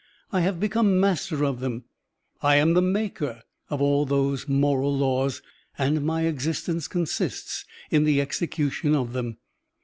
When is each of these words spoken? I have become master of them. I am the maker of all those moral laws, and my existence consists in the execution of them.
I 0.31 0.41
have 0.41 0.59
become 0.59 0.99
master 0.99 1.45
of 1.45 1.59
them. 1.59 1.83
I 2.41 2.55
am 2.55 2.73
the 2.73 2.81
maker 2.81 3.43
of 3.69 3.83
all 3.83 4.07
those 4.07 4.47
moral 4.47 4.97
laws, 4.97 5.43
and 5.77 6.03
my 6.03 6.23
existence 6.25 6.87
consists 6.87 7.65
in 7.91 8.03
the 8.05 8.19
execution 8.19 8.95
of 8.95 9.13
them. 9.13 9.37